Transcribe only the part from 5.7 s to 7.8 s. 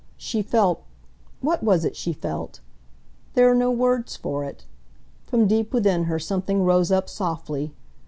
within her something rose up softly